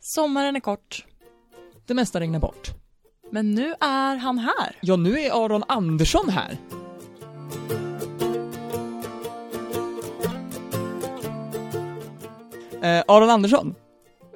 [0.00, 1.06] Sommaren är kort,
[1.86, 2.70] Det mesta regnar bort.
[3.30, 4.76] men nu är han här.
[4.80, 6.58] Ja, nu är Aron Andersson här.
[12.82, 13.74] Eh, Aron Andersson,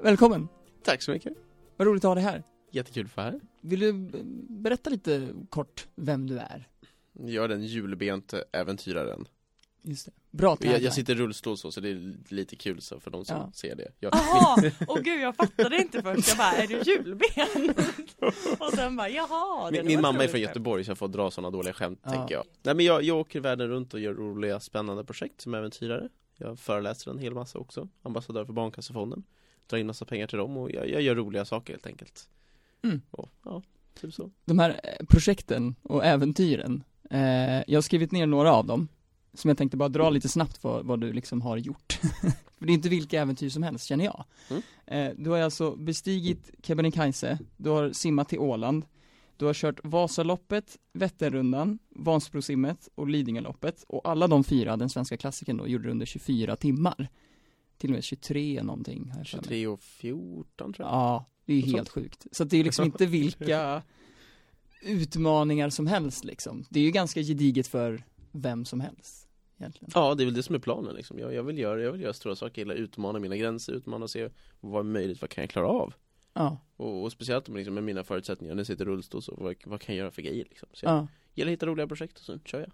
[0.02, 0.48] välkommen.
[0.84, 1.32] Tack så mycket.
[1.76, 2.42] Vad roligt att ha dig här.
[2.70, 3.40] Jättekul vara här.
[3.60, 3.92] Vill du
[4.48, 6.68] berätta lite kort vem du är?
[7.12, 9.24] Jag är den julbente äventyraren.
[9.86, 10.12] Just det.
[10.30, 13.24] Bra Jag, jag sitter i rullstol så, så det är lite kul så för de
[13.24, 13.50] som Ja.
[13.54, 13.88] ser det.
[14.00, 16.28] Jag, Jaha, och gud jag fattade inte först.
[16.28, 17.74] Jag bara, är du julben?
[18.58, 19.70] och sen bara, jaha.
[19.70, 20.40] det min min mamma är från.
[20.40, 22.10] Göteborg så jag får dra sådana dåliga skämt Ja.
[22.10, 22.44] tänker jag.
[22.62, 26.08] Nej men jag, jag åker världen runt och gör roliga spännande projekt som äventyrare.
[26.36, 27.88] Jag föreläser en hel massa också.
[28.02, 29.22] Ambassadör för Barncancerfonden.
[29.66, 32.28] Drar in massa pengar till dem och jag, jag gör roliga saker helt enkelt.
[32.82, 33.00] Mm.
[33.10, 33.62] Och, ja,
[34.00, 34.30] typ så.
[34.44, 37.20] De här eh, projekten och äventyren, eh,
[37.66, 38.88] jag har skrivit ner några av dem,
[39.34, 42.00] som jag tänkte bara dra lite snabbt vad, vad du liksom har gjort.
[42.58, 44.24] För det är inte vilka äventyr som helst, känner jag.
[44.50, 44.62] Mm.
[44.86, 48.84] Eh, du har alltså bestigit Kebnekaise, du har simmat till Åland,
[49.36, 55.56] du har kört Vasaloppet, Vätternrundan, Vansbrosimmet och Lidingöloppet och alla de fyra, den svenska klassikern
[55.56, 57.08] då, gjorde du under 24 timmar.
[57.78, 59.06] Till och med 23 någonting.
[59.06, 59.24] mig.
[59.24, 60.94] 23 och 14 tror jag.
[60.94, 62.26] Ja, det är ju helt sjukt.
[62.32, 63.82] Så det är liksom inte vilka
[64.82, 66.64] utmaningar som helst liksom.
[66.70, 69.23] Det är ju ganska gediget för vem som helst
[69.58, 69.90] egentligen.
[69.94, 71.18] Ja, det är väl det som är planen liksom.
[71.18, 74.10] Jag, jag, vill, göra, jag vill göra stora saker, jag utmana mina gränser, utmana och
[74.10, 74.28] se
[74.60, 75.94] vad är möjligt, vad kan jag klara av?
[76.32, 79.34] Ja, Och, och speciellt med, liksom, med mina förutsättningar, när jag sitter i rullstol så
[79.38, 80.68] vad, vad kan jag göra för grejer liksom?
[80.72, 81.06] Så jag ja.
[81.34, 82.70] gillar att hitta roliga projekt och så kör jag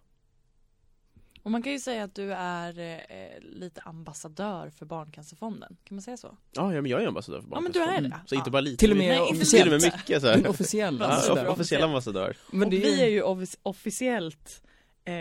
[1.43, 5.77] Och man kan ju säga att du är eh, lite ambassadör för Barncancerfonden.
[5.85, 6.37] Kan man säga så?
[6.53, 8.21] Ja, ja men jag är ambassadör för Ja men du är Barncancerfonden.
[8.25, 8.29] det.
[8.29, 8.53] Så inte Ja.
[8.53, 9.65] bara lite Till och med Nej, officiellt.
[9.65, 10.49] Till och med mycket så här.
[10.49, 11.45] officiell Ja, ambassadör.
[11.47, 14.63] off- officiell ambassadör Men och vi är ju, ju offic- officiellt
[15.05, 15.13] eh,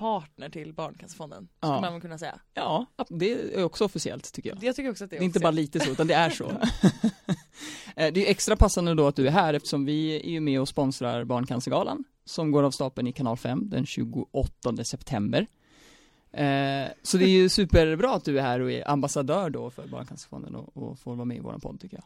[0.00, 1.48] partner till Barncancerfonden.
[1.58, 1.80] Skulle Ja.
[1.80, 2.40] man väl kunna säga.
[2.54, 4.64] ja, det är också officiellt tycker jag.
[4.64, 5.74] Jag tycker också att det Det är är inte bara officiellt.
[5.74, 6.44] lite så, utan det är så.
[7.96, 10.60] Eh, det är extra passande då att du är här eftersom vi är ju med
[10.60, 15.46] och sponsrar Barncancergalan som går av stapeln i kanal 5 den 28 september.
[16.32, 19.86] Eh, så det är ju superbra att du är här och är ambassadör då för
[19.88, 22.04] Barncancerfonden och, och får vara med i våran podd tycker jag.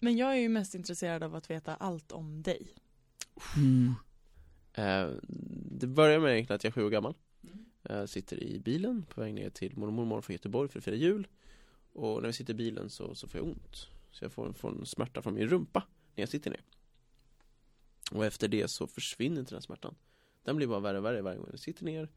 [0.00, 2.66] Men jag är ju mest intresserad av att veta allt om dig.
[3.56, 3.94] Mm.
[4.74, 5.14] eh,
[5.80, 7.14] Det börjar med egentligen att jag är sju år gammal
[7.88, 10.84] jag Sitter i bilen på väg ner till mormor och morfar från Göteborg för att
[10.84, 11.26] fira jul.
[11.92, 13.88] Och när vi sitter i bilen så, så får jag ont.
[14.10, 16.62] Så jag får, får en smärta från min rumpa när jag sitter ner.
[18.12, 19.94] Och efter det så försvinner inte den smärtan.
[20.42, 22.08] Den blir bara värre och värre varje gång jag sitter ner.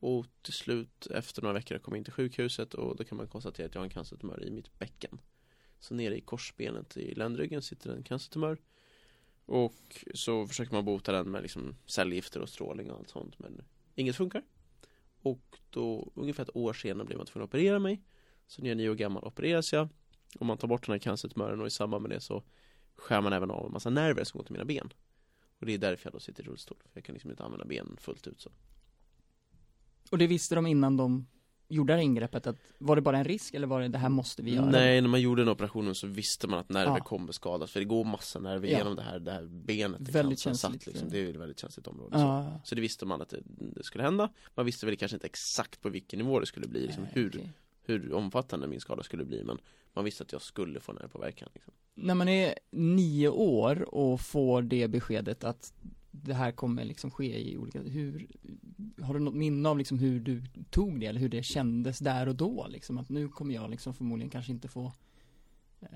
[0.00, 3.28] Och till slut efter några veckor kommer jag in till sjukhuset och då kan man
[3.28, 5.20] konstatera att jag har en cancertumör i mitt bäcken.
[5.78, 8.58] Så nere i korsbenet i ländryggen sitter en cancertumör.
[9.46, 13.62] Och så försöker man bota den med liksom cellgifter och strålning och allt sånt men
[13.94, 14.42] inget funkar.
[15.22, 18.02] Och då ungefär ett år senare blir man tvungen att operera mig.
[18.46, 19.88] Så när jag är nio år gammal opereras jag.
[20.38, 22.42] Och man tar bort den här cancertumören och i samband med det så
[22.96, 24.92] skär man även av en massa nerver som går till mina ben.
[25.60, 27.64] Och det är därför jag då sitter i rullstol för jag kan liksom inte använda
[27.64, 28.50] benen fullt ut så.
[30.10, 31.26] Och det visste de innan de
[31.70, 34.08] gjorde det här ingreppet att var det bara en risk eller var det det här
[34.08, 34.70] måste vi göra?
[34.70, 37.04] Nej, när man gjorde den operationen så visste man att nerver Ja.
[37.04, 38.78] kommer skadas För det går massa nerver Ja.
[38.78, 41.08] genom det här, det här benet Väldigt känsligt, satt, liksom.
[41.08, 42.22] Det är ett väldigt känsligt område så.
[42.22, 42.60] Ja.
[42.64, 43.40] så det visste man att det,
[43.76, 46.80] det skulle hända Man visste väl kanske inte exakt på vilken nivå det skulle bli
[46.86, 47.52] liksom, Nej, hur, okej.
[47.82, 49.58] hur omfattande min skada skulle bli Men
[49.92, 51.72] man visste att jag skulle få nervpåverkan liksom.
[51.94, 55.72] När man är nio år och får det beskedet att
[56.10, 58.26] det här kommer liksom ske i olika, hur,
[59.02, 62.28] har du något minne av liksom hur du tog det eller hur det kändes där
[62.28, 62.98] och då liksom?
[62.98, 64.92] Att nu kommer jag liksom förmodligen kanske inte få
[65.80, 65.88] eh,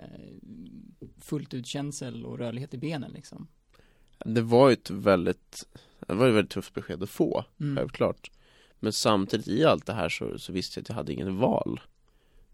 [1.18, 3.46] fullt ut känsel och rörlighet i benen liksom.
[4.24, 5.66] Det var ju ett väldigt
[6.06, 7.76] Det var ett väldigt tufft besked att få, Mm.
[7.76, 8.30] självklart
[8.80, 11.80] Men samtidigt i allt det här så, så visste jag att jag hade ingen val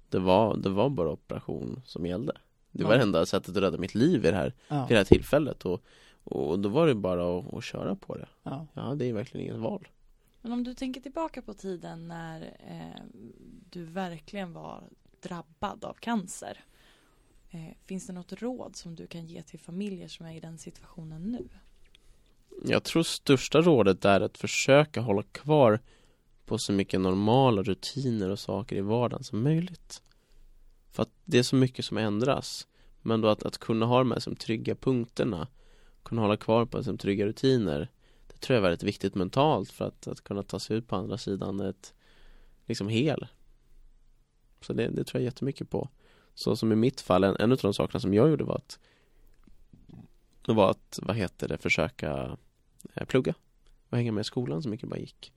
[0.08, 2.32] Det var, det var bara operation som gällde
[2.70, 2.96] Det var Ja.
[2.96, 5.64] det enda sättet att rädda mitt liv i det här, Ja, vid det här tillfället
[5.66, 5.82] och,
[6.24, 8.66] och då var det bara att, att köra på det ja.
[8.74, 9.88] Ja, det är verkligen inget val
[10.40, 13.02] Men om du tänker tillbaka på tiden när eh,
[13.70, 14.84] du verkligen var
[15.20, 16.64] drabbad av cancer.
[17.50, 20.58] Eh, finns det något råd som du kan ge till familjer som är i den
[20.58, 21.48] situationen nu?
[22.64, 25.80] Jag tror största rådet är att försöka hålla kvar
[26.44, 30.02] på så mycket normala rutiner och saker i vardagen som möjligt.
[30.90, 32.66] För att det är så mycket som ändras.
[33.02, 35.48] Men då att, att kunna ha de här som trygga punkterna,
[36.02, 37.88] kunna hålla kvar på liksom, trygga rutiner,
[38.26, 40.96] det tror jag är väldigt viktigt mentalt för att, att kunna ta sig ut på
[40.96, 41.94] andra sidan ett,
[42.66, 43.26] liksom hel.
[44.60, 45.88] Så det, det tror jag jättemycket på.
[46.34, 48.78] Så som i mitt fall, en, en av de sakerna som jag gjorde var att
[50.46, 52.36] det var att, vad heter det, försöka
[52.94, 53.34] eh, plugga
[53.88, 55.32] och hänga med i skolan så mycket det bara gick.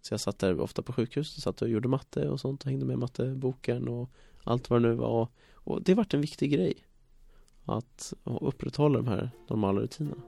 [0.00, 2.70] Så jag satt där ofta på sjukhus och satt och gjorde matte och sånt och
[2.70, 4.10] hängde med matteboken och
[4.44, 6.74] allt vad det nu var och, och det vart en viktig grej
[7.64, 10.22] att upprätthålla de här normala rutinerna.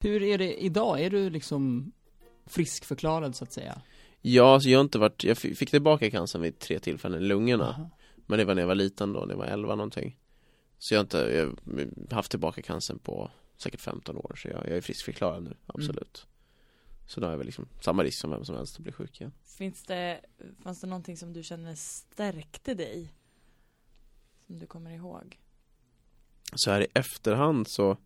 [0.00, 1.00] Hur är det idag?
[1.00, 1.92] Är du liksom
[2.46, 3.82] friskförklarad så att säga?
[4.20, 7.24] Ja, alltså jag har inte varit, jag fi- fick tillbaka cancern vid tre tillfällen i
[7.24, 7.90] lungorna Aha.
[8.26, 10.16] Men det var när jag var liten då, när jag var 11 någonting
[10.78, 11.46] Så jag har inte jag
[12.10, 16.26] har haft tillbaka cancern på säkert 15 år Så jag, jag är friskförklarad nu, absolut
[17.10, 19.20] Så då har jag väl liksom samma risk som vem som helst att bli sjuk
[19.20, 20.20] igen Finns det,
[20.62, 23.14] fanns det någonting som du känner stärkte dig?
[24.46, 25.38] Som du kommer ihåg?
[26.54, 27.96] Så här i efterhand så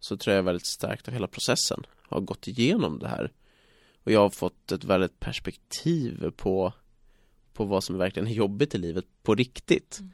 [0.00, 3.32] Så tror jag väldigt starkt av hela processen Har gått igenom det här
[4.02, 6.72] Och jag har fått ett väldigt perspektiv på
[7.52, 10.12] På vad som verkligen är jobbigt i livet på riktigt Mm.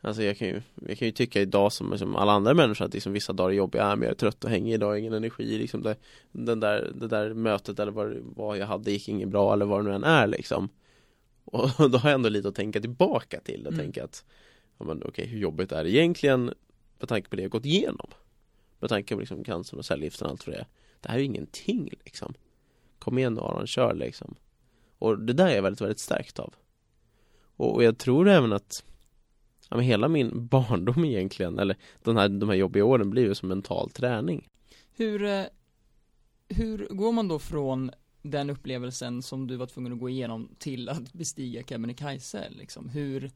[0.00, 2.94] Alltså jag kan ju, jag kan ju tycka idag som, som alla andra människor att
[2.94, 5.82] liksom vissa dagar är jobbiga, men jag är trött och hängig idag, ingen energi liksom
[5.82, 5.96] det,
[6.32, 9.80] den där, det där mötet eller vad, vad jag hade gick inget bra eller vad
[9.84, 10.68] det nu än är liksom.
[11.44, 13.84] Och då har jag ändå lite att tänka tillbaka till och Mm.
[13.84, 14.24] tänka att
[14.78, 16.44] Ja men okej, hur jobbigt är det egentligen
[16.98, 18.10] med tanke på det jag gått igenom?
[18.80, 20.66] Med tanke på liksom cancern och cellgiften och allt för det
[21.00, 22.34] Det här är ju ingenting liksom.
[22.98, 24.34] Kom igen nu Aron, kör liksom.
[24.98, 26.54] Och det där är jag väldigt, väldigt stärkt av.
[27.56, 28.84] Och, och jag tror även att
[29.68, 33.34] Ja men hela min barndom egentligen, eller den här, de här jobbiga åren blir ju
[33.34, 34.48] som mental träning
[34.96, 35.44] Hur, eh,
[36.48, 37.90] hur går man då från
[38.22, 42.88] den upplevelsen som du var tvungen att gå igenom till att bestiga Kebnekaise liksom?
[42.88, 43.30] Hur,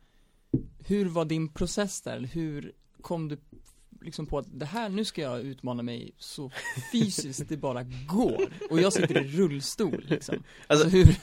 [0.86, 2.20] hur var din process där?
[2.20, 3.36] Hur kom du
[4.00, 6.50] liksom på att det här, nu ska jag utmana mig så
[6.92, 10.34] fysiskt det bara går och jag sitter i rullstol liksom
[10.66, 11.16] Alltså, alltså hur,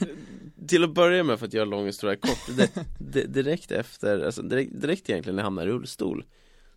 [0.68, 2.38] Till att börja med för att göra lång historia kort
[2.98, 6.24] det, Direkt efter, alltså direkt, direkt egentligen när jag hamnade i rullstol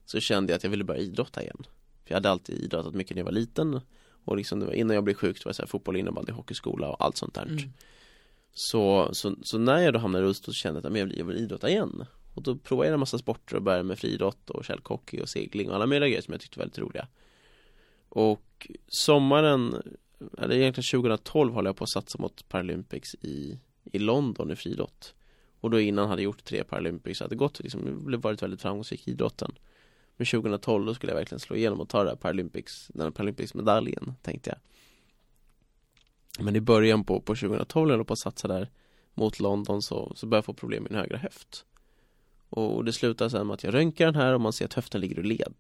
[0.06, 1.58] Så kände jag att jag ville börja idrotta igen.
[2.04, 3.82] För jag hade alltid idrottat mycket när jag var liten
[4.26, 6.32] Och liksom det var, innan jag blev sjuk så var det så här, fotboll, innebandy,
[6.32, 7.46] hockeyskola och allt sånt där.
[7.46, 7.74] Mm.
[8.54, 11.18] så, så, så när jag då hamnade i rullstol så kände jag att jag, vill,
[11.18, 12.06] jag vill idrotta igen.
[12.34, 15.70] Och då provade jag en massa sporter och började med friidrott och källhockey och segling
[15.70, 17.08] och alla möjliga grejer som jag tyckte var väldigt roliga.
[18.10, 19.82] Och sommaren,
[20.38, 23.60] eller egentligen 2012 håller jag på att satsa mot Paralympics i,
[23.94, 25.14] i London i friidrott.
[25.60, 29.12] Och då innan hade jag gjort tre Paralympics, hade gått liksom, varit väldigt framgångsrik i
[29.12, 29.52] idrotten.
[30.18, 33.12] Men 2012 då skulle jag verkligen slå igenom och ta det här Paralympics, den här
[33.12, 34.60] Paralympics-medaljen tänkte jag.
[36.46, 38.70] Men i början på, på 2012 höll jag på att satsa där
[39.14, 41.66] mot London så, så började jag få problem med min högra höft.
[42.50, 45.02] Och det slutar sen med att jag röntgar den här och man ser att höften
[45.02, 45.56] ligger i led.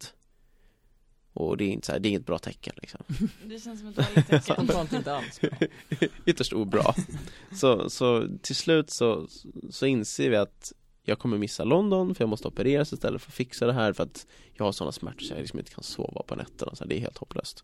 [1.33, 3.01] Och det är inte så här, det är inget bra tecken liksom.
[3.43, 4.41] Det känns som ett dåligt tecken.
[4.41, 5.49] spontant inte alls bra.
[6.25, 6.95] Ytterst obra.
[7.51, 9.27] Så, så till slut så,
[9.69, 13.35] så inser vi att jag kommer missa London för jag måste opereras istället för att
[13.35, 16.23] fixa det här för att jag har sådana smärtor så jag liksom inte kan sova
[16.23, 17.63] på nätterna så det är helt hopplöst.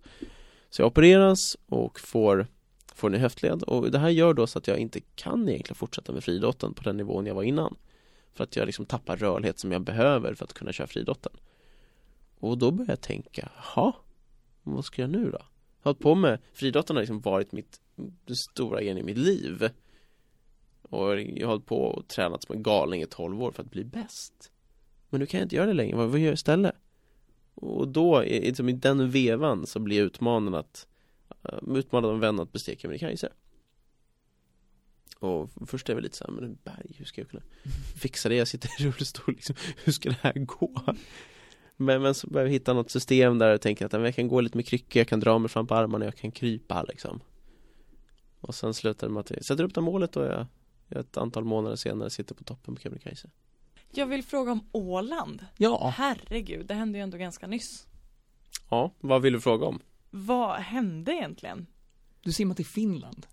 [0.69, 2.47] Så jag opereras och får
[2.95, 6.11] får en höftled och det här gör då så att jag inte kan egentligen fortsätta
[6.11, 7.75] med friidrotten på den nivån jag var innan
[8.33, 11.31] För att jag liksom tappar rörlighet som jag behöver för att kunna köra friidrotten
[12.39, 13.93] och då började jag tänka, jaha,
[14.63, 15.37] vad ska jag nu då?
[15.37, 17.81] Jag har hållit på med, friidrotten har liksom varit mitt
[18.25, 19.69] den stora grejen i mitt liv
[20.81, 23.71] Och jag har hållit på och tränat som en galning i 12 år för att
[23.71, 24.51] bli bäst
[25.09, 26.75] Men nu kan jag inte göra det längre, vad, vad gör jag istället?
[27.55, 30.87] Och då, i, liksom i den vevan så blir jag utmanad att
[31.43, 33.29] eh, Utmanad av en vän att bestiga Kebnekaise
[35.19, 37.43] Och först är jag väl lite såhär, men berg, hur ska jag kunna
[38.01, 38.35] fixa det?
[38.35, 40.95] Jag sitter i rullstol liksom, hur ska det här gå?
[41.81, 44.41] Men, men så börjar jag hitta något system där jag tänker att jag kan gå
[44.41, 47.21] lite med kryckor, jag kan dra mig fram på armarna, jag kan krypa liksom
[48.39, 50.45] Och sen slutar det med att jag sätter upp det målet och jag,
[50.87, 53.29] jag ett antal månader senare sitter på toppen på Kebnekaise
[53.91, 55.45] Jag vill fråga om Åland.
[55.57, 57.87] Ja, Herregud, det hände ju ändå ganska nyss.
[58.69, 59.79] Ja, vad vill du fråga om?
[60.09, 61.65] Vad hände egentligen?
[62.21, 63.27] du simmar till Finland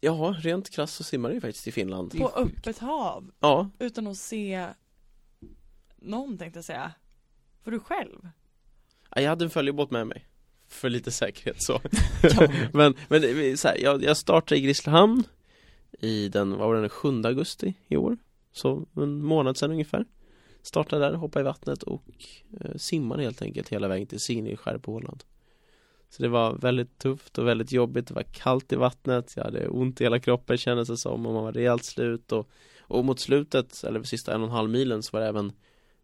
[0.00, 3.30] Ja, rent krasst så simmar ju faktiskt i Finland På öppet hav?
[3.40, 4.66] Ja, Utan att se
[5.96, 6.92] någon tänkte jag säga.
[7.66, 8.28] För du själv?
[9.14, 10.26] Ja, jag hade en följebåt med mig.
[10.68, 11.80] För lite säkerhet så.
[12.22, 12.48] Ja.
[12.72, 15.24] Men, men så här, jag, jag startade i Grisslehamn
[16.00, 18.18] I den, vad var det, den 7 augusti i år.
[18.52, 20.04] Så en månad sedan ungefär.
[20.62, 22.04] Startade där, hoppade i vattnet och
[22.60, 25.24] eh, simmade helt enkelt hela vägen till Signeskär på Åland.
[26.08, 29.32] Så det var väldigt tufft och väldigt jobbigt, det var kallt i vattnet.
[29.36, 31.26] Jag hade ont i hela kroppen kändes det som.
[31.26, 32.32] Och man var rejält slut.
[32.32, 35.52] Och, och mot slutet, eller sista en och en halv milen så var det även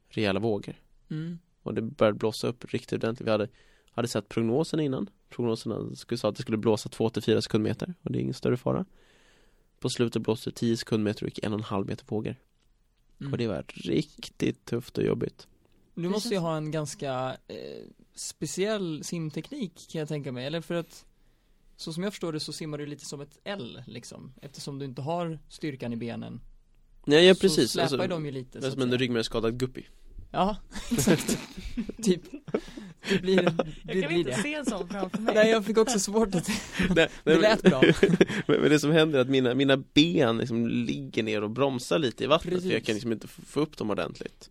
[0.09, 0.75] rejäla vågor.
[1.11, 1.39] Mm.
[1.63, 3.27] Och det började blåsa upp riktigt ordentligt.
[3.27, 3.49] Vi hade,
[3.91, 5.11] hade sett prognosen innan.
[5.29, 8.85] Prognoserna skulle sa att det skulle blåsa 2-4 sekundmeter och det är ingen större fara.
[9.81, 12.37] På slutet blåste det 10 sekundmeter och gick en och en halv meter vågor.
[13.21, 13.33] Mm.
[13.33, 15.47] Och det var riktigt tufft och jobbigt.
[15.95, 17.57] Du måste ju ha en ganska eh,
[18.15, 21.05] speciell simteknik kan jag tänka mig, eller för att
[21.77, 24.85] så som jag förstår det så simmar du lite som ett L liksom, eftersom du
[24.85, 26.41] inte har styrkan i benen
[27.05, 28.89] Nej, ja så precis, släpar alltså, de ju lite det så är att som en
[28.89, 28.99] säga.
[28.99, 29.83] ryggmärgsskadad guppy
[30.33, 30.57] Ja,
[30.93, 31.39] exakt
[32.03, 32.23] Typ
[33.09, 34.37] Det blir, det, Jag kan blir inte det.
[34.43, 35.35] se en sån framför mig.
[35.35, 36.49] Nej jag fick också svårt att
[36.97, 37.83] Nej, Det lät bra.
[38.47, 42.25] Men, det som händer är att mina, mina ben liksom ligger ner och bromsar lite
[42.25, 42.69] i vattnet Precis.
[42.71, 44.51] för jag kan liksom inte få upp dem ordentligt.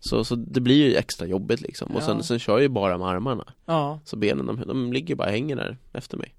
[0.00, 1.96] Så, så det blir ju extra jobbigt liksom.
[1.96, 2.22] Och sen, Ja.
[2.22, 3.52] sen kör jag ju bara med armarna.
[3.66, 6.34] Ja, Så benen de, de ligger bara hänger där efter mig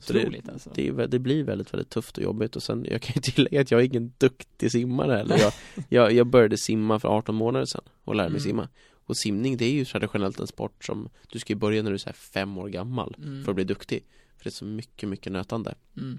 [0.00, 0.70] Så det- otroligt alltså.
[0.74, 3.70] det, det blir väldigt, väldigt tufft och jobbigt och sen, jag kan ju tillägga att
[3.70, 5.38] jag är ingen duktig simmare heller.
[5.38, 5.52] Jag,
[5.88, 8.50] jag, jag började simma för 18 månader sedan och lärde mig Mm.
[8.50, 8.68] simma.
[8.90, 11.94] Och simning det är ju traditionellt en sport som Du ska ju börja när du
[11.94, 13.44] är så fem år gammal mm.
[13.44, 14.04] för att bli duktig.
[14.36, 15.74] För det är så mycket, mycket nötande.
[15.96, 16.18] Mm.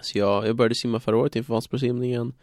[0.00, 2.34] Så jag, jag började simma förra året inför Vansbrosimningen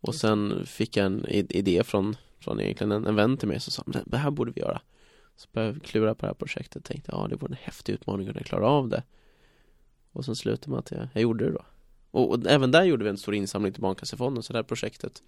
[0.00, 3.60] Och Just sen fick jag en idé från, från egentligen en, en vän till mig
[3.60, 4.80] som sa "Men det här borde vi göra.
[5.36, 8.28] Så började jag klura på det här projektet tänkte ja det vore en häftig utmaning
[8.28, 9.02] att kunna klara av det
[10.18, 11.64] Och sen slutade med att jag, jag gjorde det då.
[12.10, 15.22] Och, och även där gjorde vi en stor insamling till Barncancerfonden så det här projektet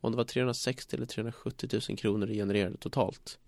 [0.00, 3.38] Om det var 360 eller 370 000 kronor det genererade totalt.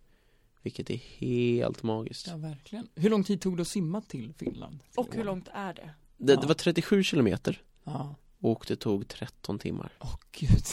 [0.62, 2.26] Vilket är helt magiskt.
[2.26, 2.88] Ja verkligen.
[2.95, 4.79] Hur lång tid tog det att simma till Finland?
[4.97, 5.91] Och hur långt är det?
[6.17, 6.41] det, Ja.
[6.41, 7.62] det var 37 kilometer.
[7.85, 9.93] Ja, och det tog 13 timmar.
[10.00, 10.64] Åh gud.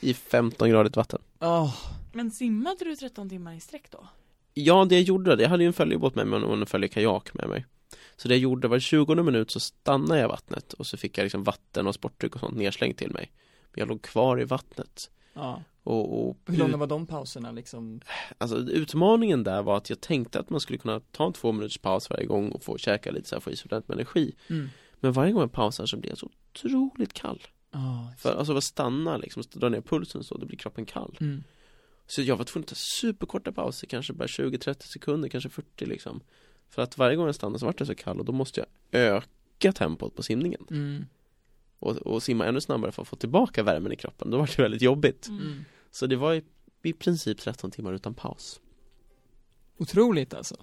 [0.00, 1.20] I 15 gradigt vatten.
[1.40, 1.76] Åh,
[2.12, 4.08] Men simmade du 13 timmar i sträck då?
[4.54, 7.48] Ja, det jag gjorde, jag hade ju en följebåt med mig och en följekajak med
[7.48, 7.66] mig
[8.16, 11.24] Så det jag gjorde var 20 minut så stannade jag vattnet och så fick jag
[11.24, 13.32] liksom vatten och sportdryck och sånt nedslängt till mig.
[13.72, 15.10] Men jag låg kvar i vattnet.
[15.32, 15.62] Ja.
[15.82, 18.00] Och, och Hur långa var de pauserna liksom?
[18.38, 21.78] Alltså utmaningen där var att jag tänkte att man skulle kunna ta en två minuters
[21.78, 24.34] paus varje gång och få käka lite så här, få i sig ordentligt med energi.
[24.50, 24.68] Mm.
[25.00, 27.42] Men varje gång jag pausar så blir jag så otroligt kall.
[27.70, 31.16] Ja, För alltså att stanna liksom, dra ner pulsen så, då blir kroppen kall.
[31.20, 31.44] Mm.
[32.06, 36.20] Så jag var tvungen att ta superkorta pauser, kanske bara 20-30 sekunder, kanske 40 liksom
[36.74, 38.68] För att varje gång jag stannade så vart jag så kall och då måste jag
[39.00, 40.66] öka tempot på simningen.
[40.70, 41.06] Mm.
[41.78, 44.58] och, och simma ännu snabbare för att få tillbaka värmen i kroppen, då var det
[44.58, 45.28] väldigt jobbigt.
[45.28, 45.64] Mm.
[45.90, 46.42] Så det var i,
[46.82, 48.60] i princip 13 timmar utan paus.
[49.76, 50.56] Otroligt alltså.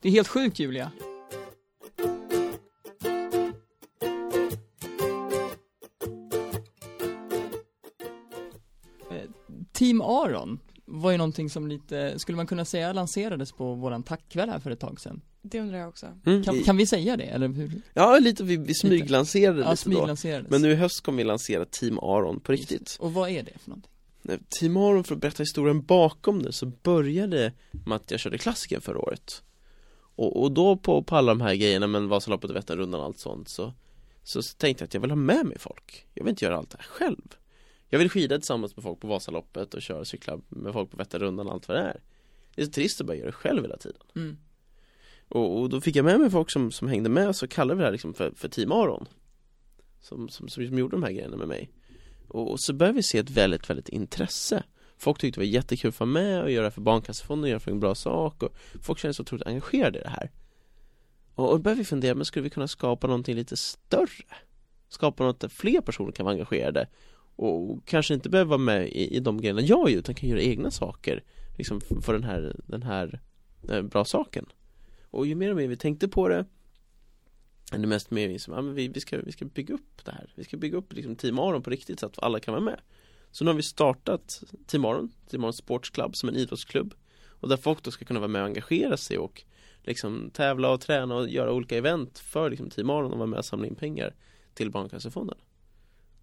[0.00, 0.92] Det är helt sjukt Julia.
[9.10, 9.30] Eh,
[9.72, 10.58] Team Aron
[10.90, 14.70] var ju någonting som lite, skulle man kunna säga lanserades på våran tackkväll här för
[14.70, 16.06] ett tag sedan Det undrar jag också.
[16.26, 16.44] mm.
[16.44, 17.72] Kan, kan vi säga det eller hur?
[17.94, 21.24] Ja, lite, vi, vi smyglanserade Ja, lite då smyglanserades Men nu i höst kommer vi
[21.24, 23.04] lansera Team Aron på Just riktigt det.
[23.04, 23.92] Och vad är det för någonting?
[24.48, 27.52] Team Aron, för att berätta historien bakom det, så började
[27.86, 29.42] med att jag körde klassiken förra året
[30.16, 33.18] Och, och då på, på alla de här grejerna, men Vasaloppet och Vätternrundan och allt
[33.18, 33.72] sånt så,
[34.22, 36.70] så tänkte jag att jag vill ha med mig folk Jag vill inte göra allt
[36.70, 37.36] det här själv
[37.88, 40.96] Jag vill skida tillsammans med folk på Vasaloppet och köra och cykla med folk på
[40.96, 42.00] Vätternrundan och allt vad det är.
[42.54, 44.02] Det är så trist att bara göra det själv hela tiden.
[44.16, 44.36] Mm.
[45.28, 47.74] och, och då fick jag med mig folk som, som hängde med och så kallade
[47.74, 49.06] vi det här liksom för, för Team Aron.
[50.00, 51.70] Som, som, som, som gjorde de här grejerna med mig.
[52.28, 54.62] Och, och så började vi se ett väldigt, väldigt intresse.
[54.96, 57.70] Folk tyckte det var jättekul att vara med och göra för Barncancerfonden och göra för
[57.70, 60.30] en bra sak och folk kände sig otroligt engagerade i det här.
[61.34, 64.24] Och, och då började vi fundera, men skulle vi kunna skapa någonting lite större?
[64.88, 66.88] Skapa något där fler personer kan vara engagerade
[67.38, 70.40] och kanske inte behöver vara med i, i de grejerna jag gör utan kan göra
[70.40, 71.22] egna saker
[71.58, 73.20] liksom för den här, den här
[73.68, 74.46] eh, bra saken.
[75.10, 76.46] Och ju mer och mer vi tänkte på det
[77.72, 80.32] ännu mest mer vi ja, men vi, vi, ska, vi ska bygga upp det här.
[80.34, 82.80] Vi ska bygga upp liksom Team Aron på riktigt så att alla kan vara med.
[83.30, 86.94] Så nu har vi startat Team Aron, Team Aron Sports Club som en idrottsklubb.
[87.26, 89.42] Och där folk då ska kunna vara med och engagera sig och
[89.82, 93.38] liksom tävla och träna och göra olika event för liksom Team Aron och vara med
[93.38, 94.14] och samla in pengar
[94.54, 95.38] till Barncancerfonden.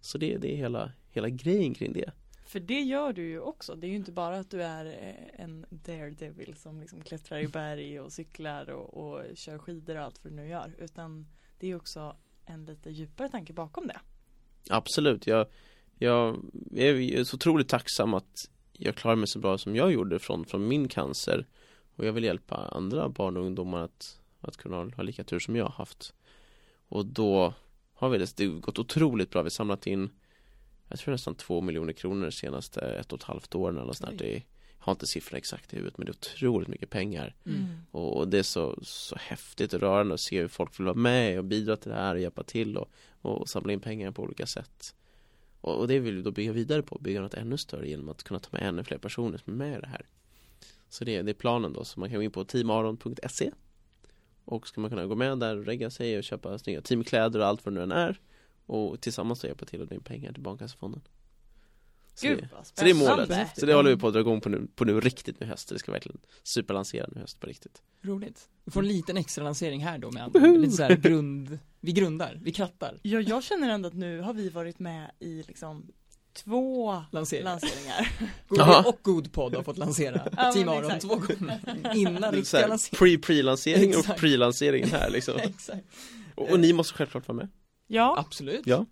[0.00, 2.10] Så det, det är hela, hela grejen kring det
[2.46, 3.74] För det gör du ju också.
[3.74, 7.48] Det är ju inte bara att du är eh, en daredevil som liksom klättrar i
[7.48, 10.74] berg och cyklar och, och kör skidor och allt vad du nu gör.
[10.78, 11.26] Utan
[11.58, 14.00] det är också en lite djupare tanke bakom det.
[14.70, 15.46] Absolut, jag,
[15.98, 16.36] jag
[16.76, 20.68] är så otroligt tacksam att jag klarar mig så bra som jag gjorde från, från
[20.68, 21.46] min cancer
[21.96, 25.56] och jag vill hjälpa andra barn och ungdomar att, att kunna ha lika tur som
[25.56, 26.14] jag har haft
[26.88, 27.54] och då
[27.94, 30.10] har vi det, det gått otroligt bra, vi har samlat in
[30.88, 33.92] jag tror nästan två miljoner kronor de senaste ett och ett halvt åren eller.
[34.08, 34.16] Oj.
[34.18, 34.42] det är,
[34.78, 37.66] har inte siffrorna exakt i huvudet men det är otroligt mycket pengar Mm.
[37.90, 40.96] och, och det är så, så häftigt och rörande att se hur folk vill vara
[40.96, 42.90] med och bidra till det här och hjälpa till och,
[43.20, 44.94] och samla in pengar på olika sätt.
[45.60, 48.22] Och, och det vill vi då bygga vidare på, bygga något ännu större genom att
[48.22, 50.06] kunna ta med ännu fler personer som är med i det här.
[50.88, 53.50] Så det, det är planen då, så man kan gå in på teamaron.se
[54.44, 57.46] och ska man kunna gå med där och regga sig och köpa snygga teamkläder och
[57.46, 58.20] allt vad det nu än är
[58.66, 61.00] och tillsammans då hjälpa till att dra in pengar till Barncancerfonden.
[62.14, 63.48] Så Gud det, så det är målet.
[63.58, 65.50] Så det håller vi på att dra igång på nu, på nu riktigt nu i
[65.50, 65.68] höst.
[65.68, 67.82] Det ska verkligen superlansera nu i höst på riktigt.
[68.02, 68.48] Roligt.
[68.64, 70.40] Vi får en liten extra lansering här då med andra.
[70.40, 72.98] Lite så här grund, vi grundar, vi krattar.
[73.02, 75.86] Ja, jag känner ändå att nu har vi varit med i liksom
[76.32, 77.50] två Lanseringar.
[77.50, 78.08] lanseringar.
[78.48, 81.02] God och god podd har fått lansera Ja, Team Aron exakt.
[81.02, 81.60] två gånger
[81.94, 83.18] innan riktiga här lanseringar.
[83.18, 85.34] Pre-pre-lansering och pre-lanseringen här liksom.
[85.42, 85.84] Exakt.
[86.34, 87.48] Och, och ni måste självklart vara med.
[87.86, 88.66] Ja, Absolut.
[88.66, 88.86] Ja,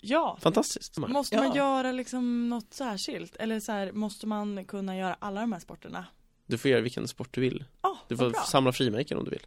[0.00, 0.38] ja.
[0.40, 0.98] fantastiskt.
[0.98, 1.42] Måste Ja.
[1.42, 3.36] man göra liksom något särskilt?
[3.36, 6.06] Eller så här, måste man kunna göra alla de här sporterna?
[6.46, 7.64] Du får göra vilken sport du vill.
[7.82, 8.40] Ja, Du får bra.
[8.40, 9.46] samla frimärken om du vill.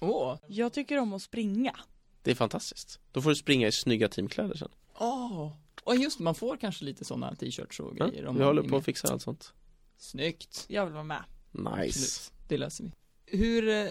[0.00, 1.76] Åh, Jag tycker om att springa.
[2.22, 3.00] Det är fantastiskt.
[3.12, 4.68] Då får du springa i snygga teamkläder sen.
[4.98, 5.52] åh.
[5.84, 8.76] Och just man får kanske lite sådana t-shirts och Ja, grejer om vi håller på
[8.76, 9.52] att fixa allt sånt.
[9.98, 10.64] Snyggt.
[10.68, 11.22] Jag vill vara med.
[11.52, 11.70] Nice.
[11.72, 12.32] Absolut.
[12.48, 12.92] Det löser vi.
[13.26, 13.86] Hur, eh,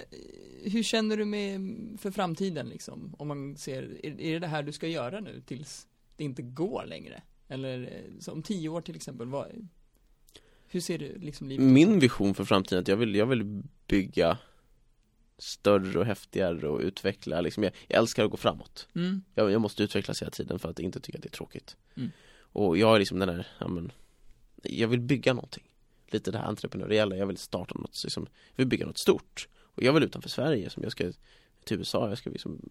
[0.64, 1.62] hur känner du med
[2.00, 3.16] för framtiden liksom?
[3.18, 5.88] Om man ser, är, är det det här du ska göra nu tills
[6.18, 7.24] det inte går längre?
[7.48, 9.68] Eller eh, om tio år till exempel, vad,
[10.68, 11.66] hur ser du liksom livet?
[11.66, 14.38] Min vision för framtiden att jag vill, jag vill bygga
[15.38, 19.24] större och häftigare och utveckla liksom, jag, jag älskar att gå framåt Mm.
[19.34, 22.12] jag, jag måste utvecklas hela tiden för att inte tycka att det är tråkigt Mm.
[22.38, 23.92] Och jag är liksom den där, ja men
[24.64, 25.64] Jag vill bygga någonting
[26.16, 29.48] Lite det här entreprenöriella, jag vill starta något liksom, Jag vill bygga något stort.
[29.62, 31.12] Och jag vill utanför Sverige, som jag ska
[31.64, 32.62] till USA, jag ska liksom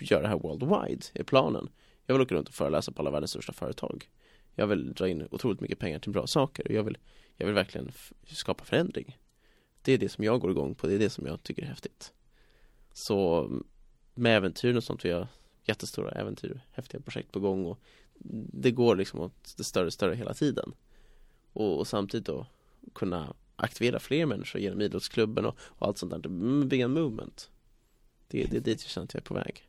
[0.00, 1.68] göra det här worldwide, är planen.
[2.06, 4.10] Jag vill åka runt och föreläsa på alla världens största företag.
[4.54, 6.98] Jag vill dra in otroligt mycket pengar till bra saker och jag vill,
[7.36, 7.92] jag vill verkligen
[8.26, 9.18] skapa förändring.
[9.82, 11.66] Det är det som jag går igång på, det är det som jag tycker är
[11.66, 12.12] häftigt.
[12.92, 13.50] Så
[14.14, 15.28] med äventyr och sånt, vi har
[15.64, 17.80] jättestora äventyr, häftiga projekt på gång och
[18.52, 20.74] det går liksom åt det större större hela tiden.
[21.52, 22.46] Och, och samtidigt då
[22.94, 27.50] kunna aktivera fler människor genom idrottsklubben och, och allt sånt där, Mm, bygga en movement
[28.28, 29.68] det, det är dit jag känner att jag är på väg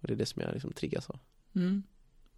[0.00, 1.18] och det är det som jag liksom triggas av
[1.54, 1.82] Mm.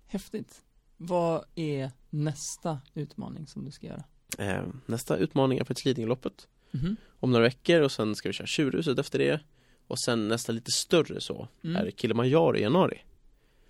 [0.07, 0.62] Häftigt.
[0.97, 4.05] Vad är nästa utmaning som du ska göra?
[4.38, 6.97] eh, Nästa utmaning är för Lidingöloppet Mhm.
[7.21, 9.40] om några veckor och sen ska vi köra Tjurhuset efter det
[9.87, 11.76] och sen nästa lite större så Mm.
[11.76, 13.00] är Kilimanjaro i januari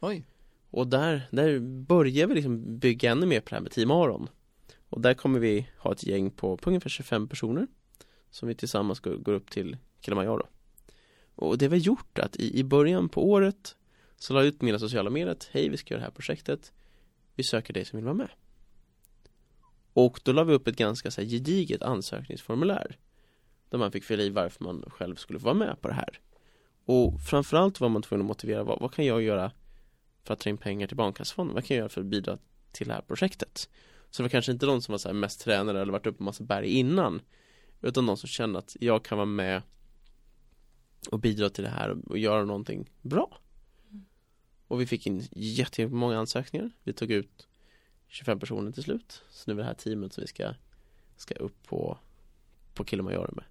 [0.00, 0.24] Oj.
[0.70, 4.28] Och där, där börjar vi liksom bygga ännu mer på det här med Team Aron
[4.90, 7.66] och där kommer vi ha ett gäng på, på ungefär 25 personer
[8.30, 10.46] Som vi tillsammans går, går upp till Kilimanjaro
[11.34, 13.76] Och det vi har gjort är att i, i början på året
[14.16, 16.12] Så la jag ut på mina sociala medier att hej vi ska göra det här
[16.12, 16.72] projektet
[17.34, 18.30] Vi söker dig som vill vara med
[19.92, 22.98] Och då la vi upp ett ganska så här, gediget ansökningsformulär
[23.68, 26.20] Där man fick fylla i varför man själv skulle få vara med på det här
[26.84, 29.52] Och framförallt var man tvungen att motivera vad, vad kan jag göra
[30.24, 31.54] för att dra in pengar till Barncancerfonden?
[31.54, 32.38] Vad kan jag göra för att bidra
[32.72, 33.68] till det här projektet?
[34.10, 36.24] Så det var kanske inte de som var så mest tränare eller varit uppe på
[36.24, 37.22] massa berg innan.
[37.80, 39.62] Utan de som kände att jag kan vara med
[41.10, 43.38] och bidra till det här och, och göra någonting bra.
[44.68, 46.70] Och vi fick in jättemånga ansökningar.
[46.84, 47.48] Vi tog ut
[48.08, 49.22] 25 personer till slut.
[49.30, 50.54] Så nu är det här teamet som vi ska,
[51.16, 51.98] ska upp på,
[52.74, 53.44] på Kilimanjaro med.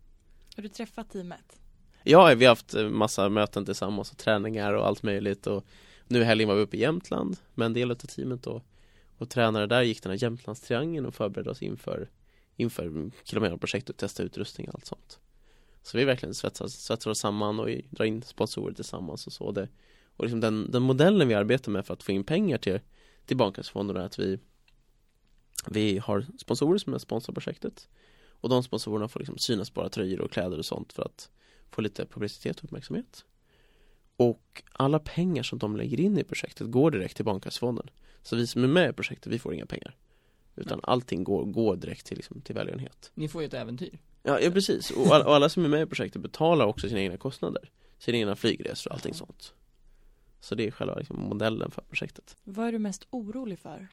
[0.56, 1.60] Har du träffat teamet?
[2.04, 5.48] Ja, vi har haft eh, massa möten tillsammans och träningar och allt möjligt.
[5.48, 5.66] Och
[6.08, 8.64] nu i helgen var vi uppe i Jämtland med en del av teamet och,
[9.20, 12.10] och tränare där gick den här Jämtlandstriangeln och förberedde oss inför
[12.56, 15.20] inför kilometerprojekt och testa utrustning och allt sånt.
[15.84, 19.52] Så vi verkligen svetsar, svetsar oss samman och drar in sponsorer tillsammans och så.
[19.52, 19.68] Det,
[20.16, 22.80] och liksom den, den modellen vi arbetar med för att få in pengar till,
[23.26, 24.40] till Barncancerfonden är att vi
[25.68, 27.90] vi har sponsorer som är sponsrar projektet
[28.30, 31.30] och de sponsorerna får liksom synas bara tröjor och kläder och sånt för att
[31.70, 33.26] få lite publicitet och uppmärksamhet.
[34.18, 37.90] Och alla pengar som de lägger in i projektet går direkt till Barncancerfonden.
[38.22, 39.96] Så vi som är med i projektet, vi får inga pengar.
[40.56, 43.12] Utan allting går, går direkt till, liksom, till välgörenhet.
[43.14, 44.00] Ni får ju ett äventyr.
[44.24, 44.92] Ja, ja precis.
[44.92, 47.72] Och alla, och alla som är med i projektet betalar också sina egna kostnader.
[47.98, 49.54] Sina egna flygresor och allting sånt.
[50.40, 52.38] Så det är själva liksom, modellen för projektet.
[52.44, 53.88] Vad är du mest orolig för?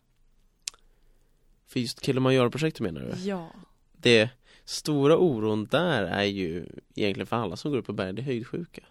[1.66, 3.28] För just Kilimanjaro-projektet menar du?
[3.28, 3.48] Ja.
[3.92, 4.30] Det
[4.64, 8.24] stora oron där är ju egentligen för alla som går upp på berg, det är
[8.24, 8.82] höjdsjuka.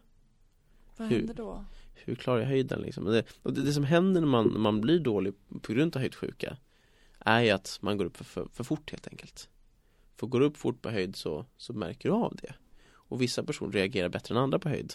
[0.98, 1.66] Vad Hur- händer då?
[1.94, 3.06] hur klarar jag höjden liksom?
[3.06, 6.00] Det, och det, det som händer när man, när man blir dålig på grund av
[6.00, 6.58] höjdsjuka
[7.20, 9.50] är ju att man går upp för, för, för fort helt enkelt.
[10.16, 12.54] För går du upp fort på höjd så, så märker du av det.
[12.94, 14.94] Och vissa personer reagerar bättre än andra på höjd.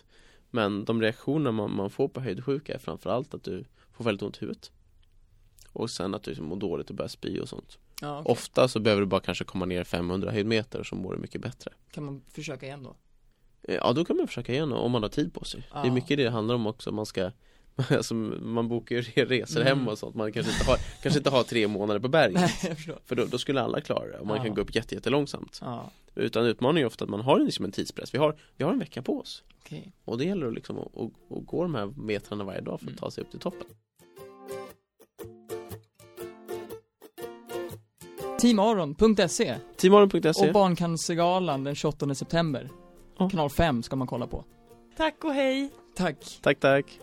[0.51, 4.37] Men de reaktioner man, man får på höjdsjuka är framförallt att du får väldigt ont
[4.37, 4.71] i huvudet.
[5.73, 7.79] Och sen att du liksom mår dåligt och börjar spy och sånt.
[8.01, 8.33] Ja, okej.
[8.33, 11.73] Ofta så behöver du bara kanske komma ner 500 höjdmeter så mår du mycket bättre.
[11.91, 12.97] Kan man försöka igen då?
[13.75, 15.63] Ja, då kan man försöka igen om man har tid på sig.
[15.73, 15.93] Det är Ja.
[15.93, 16.93] mycket det det handlar om också.
[16.93, 17.31] Man ska
[17.91, 19.79] Alltså man bokar ju resor Mm.
[19.79, 20.15] hem och sånt.
[20.15, 22.41] Man kanske inte har, kanske inte har tre månader på berget.
[22.63, 22.77] Nej.
[23.07, 24.43] För då, då skulle alla klara det och man Ja.
[24.45, 25.59] kan gå upp jätte, jättelångsamt.
[25.65, 28.15] Ja, Utan utmaningen är ofta att man har liksom en tidspress.
[28.15, 29.43] Vi har, vi har en vecka på oss.
[29.65, 29.93] okej.
[30.05, 32.91] Och det gäller liksom att, att, att gå de här metrarna varje dag för att
[32.91, 32.99] Mm.
[32.99, 33.67] ta sig upp till toppen.
[38.41, 42.69] teamaron.se Teamorgon.se och Barncancergalan den 28 september.
[43.29, 44.45] Kanal 5 ska man kolla på.
[44.97, 45.71] Tack och hej!
[45.97, 46.39] Tack!
[46.43, 47.01] Tack, tack